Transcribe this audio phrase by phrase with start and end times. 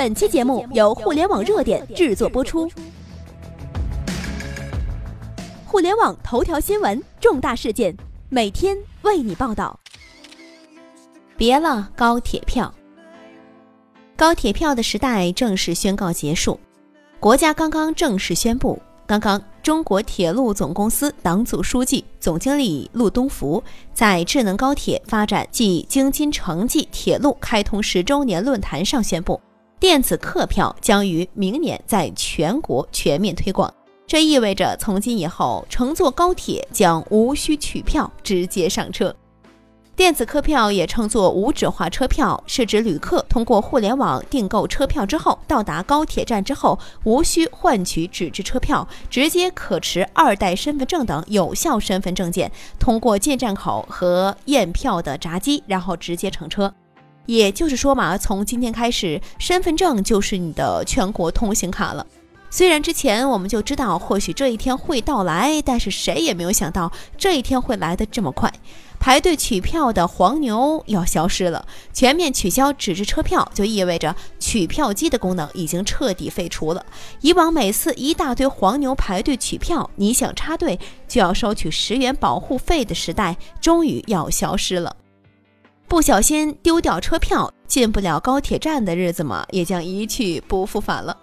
[0.00, 2.66] 本期节目由互联网热点制作播出。
[5.66, 7.94] 互联网头条新闻，重大事件，
[8.30, 9.78] 每天为你报道。
[11.36, 12.72] 别了，高铁票！
[14.16, 16.58] 高铁票的时代正式宣告结束。
[17.20, 23.62] 国家刚刚正式宣布，刚刚中国铁路总公司党组书记、总经理陆东福
[23.92, 29.38] 在智能高铁发展暨京津城际铁路开通十周年论坛上宣布，
[29.80, 33.72] 电子客票将于明年在全国全面推广。
[34.06, 39.16] 这意味着，从今以后，乘坐高铁将无需取票，直接上车。
[39.96, 56.70] 电子客票也称作无纸化车票，是指旅客通过互联网订购车票之后，到达高铁站之后，无需换取纸质车票，直接可持二代身份证等有效身份证件，通过进站口和验票的闸机，然后直接乘车。
[57.30, 62.04] 也就是说嘛，从今天开始，身份证就是你的全国通行卡了。
[62.50, 68.52] 虽然之前我们就知道或许这一天会到来，但是谁也没有想到这一天会来得这么快。
[68.98, 76.84] 排队取票的黄牛要消失了，全面取消纸质车票，就意味着取票机的功能已经彻底废除了。
[77.20, 84.96] 以往每次一大堆黄牛排队取票，你想插队就要收取十元保护费的时代，终于要消失了。
[85.90, 91.16] 不小心丢掉车票进不了高铁站的日子嘛，也将一去不复返了。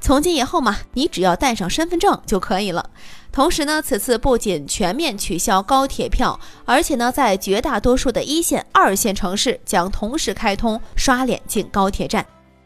[0.00, 2.88] 从今以后嘛，你只要带上身份证就可以了。
[3.32, 12.24] 同时呢，此次不仅全面取消高铁票，而且呢，在绝大多数的一线、二线城市将同时开通刷脸进高铁站。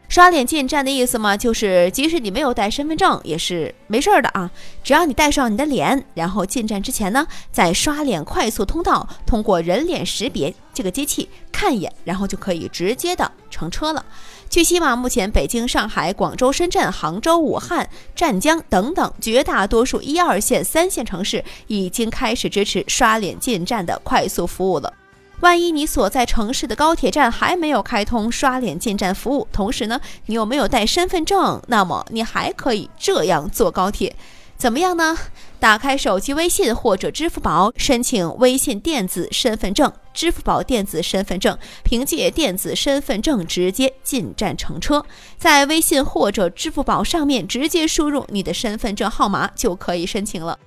[0.09, 4.49] 刷脸进站的意思嘛，就是即使你没有带身份证也是没事儿的啊，
[4.83, 14.05] 只要你带上你的脸，然后进站之前呢，在刷脸快速通道通过人脸识别这个机器看一眼，然后就可以直接的乘车了。
[14.49, 24.93] 据悉嘛，目前北京、上海、广州、深圳、杭州、武汉、湛江等等绝大多数一二线、三线城市已经开始支持刷脸进站的快速服务了。
[25.41, 34.15] 万一你所在城市的高铁站还没有开通刷脸进站服务，同时呢，你又没有带身份证，那么你还可以这样坐高铁，
[34.57, 35.15] 怎么样呢？
[35.59, 45.05] 打开手机微信或者支付宝，申请微信电子身份证、支付宝电子身份证，凭借电子身份证直接进站乘车，
[45.37, 50.57] 在微信或者支付宝上面直接输入你的身份证号码就可以申请了。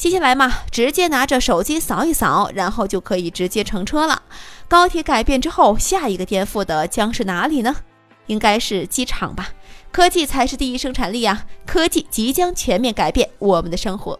[0.00, 4.22] 接下来嘛，直接拿着手机扫一扫，然后就可以直接乘车了。
[4.66, 7.76] 高铁改变之后，下一个颠覆的将是哪里呢？
[8.24, 9.50] 应该是机场吧。
[9.92, 11.44] 科技才是第一生产力啊！
[11.66, 14.18] 科技即将全面改变我们的生活。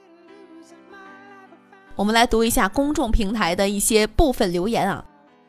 [1.97, 5.03] 我们来读一下公众平台的一些部分留言啊。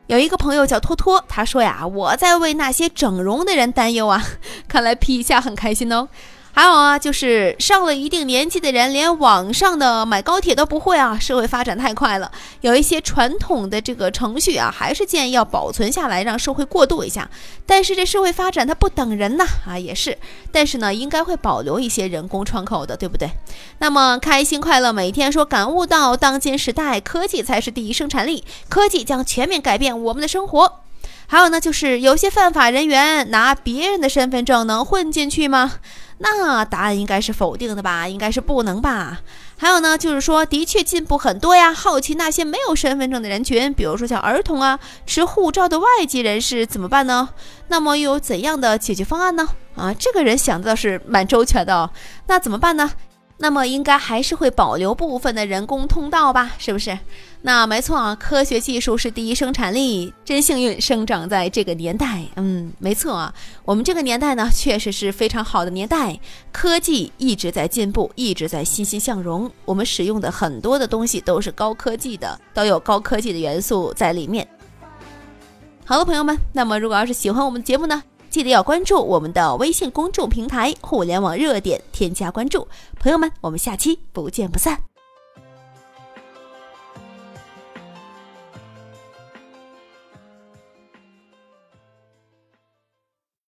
[0.06, 4.24] 有一个朋友叫托托，他说呀：“我在为那些整容的人担忧啊。
[4.66, 6.08] ”看来皮一下很开心哦。
[6.54, 11.18] 还有啊，就是上了一定年纪的人，连网上的买高铁都不会啊。
[11.18, 12.30] 社会发展太快了，
[12.60, 17.28] 有一些传统的这个程序啊，还是建议要保存下来，让社会过渡一下。
[17.64, 20.18] 但是这社会发展它不等人呐，啊也是。
[20.50, 23.30] 但是呢，应该会保留一些人工窗口的，对不对？
[23.78, 30.81] 那么开心快乐每一天说，感悟到当今时代科技才是第一生产力，科技将全面改变我们的生活。
[31.32, 35.76] 还有呢，就是有些犯法人员拿别人的身份证能混进去吗？
[36.18, 39.20] 那答案应该是否定的吧，应该是不能吧。
[39.56, 41.72] 还有呢，就是说的确进步很多呀。
[41.72, 47.30] 好奇那些没有身份证的人群，比如说像儿童啊、持护照的外籍人士怎么办呢？
[47.68, 49.48] 那么又有怎样的解决方案呢？
[49.74, 51.74] 啊，这个人想的倒是蛮周全的。
[51.74, 51.90] 哦
[52.26, 52.92] 那怎么办呢？
[53.42, 56.96] 那么应该还是会保留部分的人工通道吧，是不是？
[57.40, 62.22] 那没错啊，科学技术是第一生产力，真幸运生长在这个年代。
[62.36, 66.20] 嗯，没错啊，我们这个年代呢，确实是非常好的年代，
[66.52, 69.50] 科技一直在进步，一直在欣欣向荣。
[69.64, 74.46] 我们使用的很多的东西都是高科技的，都有高科技的元素在里面。
[75.84, 78.04] 好了，朋友们，那么如果要是喜欢我们节目呢？
[78.32, 82.66] 记得要关注我们的微信公众平台“互联网热点”，添加关注，
[82.98, 84.91] 朋友们，我们下期不见不散。